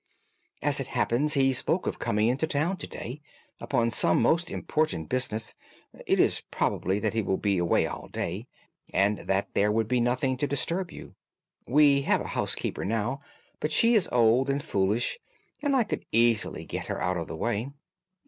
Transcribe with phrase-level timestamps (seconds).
[0.63, 3.21] "As it happens, he spoke of coming into town to day
[3.59, 5.53] upon some most important business.
[6.07, 8.47] It is probable that he will be away all day,
[8.91, 11.13] and that there would be nothing to disturb you.
[11.67, 13.21] We have a housekeeper now,
[13.59, 15.19] but she is old and foolish,
[15.61, 17.69] and I could easily get her out of the way."